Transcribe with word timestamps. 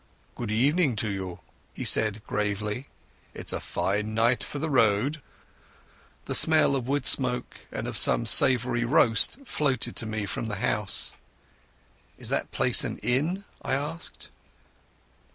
"Good 0.33 0.49
evening 0.49 0.95
to 0.95 1.11
you," 1.11 1.41
he 1.75 1.85
said 1.85 2.23
gravely. 2.25 2.87
"It's 3.35 3.53
a 3.53 3.59
fine 3.59 4.15
night 4.15 4.43
for 4.43 4.57
the 4.57 4.67
road." 4.67 5.21
The 6.25 6.33
smell 6.33 6.75
of 6.75 6.87
peat 6.87 7.05
smoke 7.05 7.67
and 7.71 7.87
of 7.87 7.95
some 7.95 8.25
savoury 8.25 8.83
roast 8.83 9.45
floated 9.45 9.95
to 9.97 10.07
me 10.07 10.25
from 10.25 10.47
the 10.47 10.55
house. 10.55 11.13
"Is 12.17 12.29
that 12.29 12.49
place 12.51 12.83
an 12.83 12.97
inn?" 13.03 13.43
I 13.61 13.73
asked. 13.75 14.31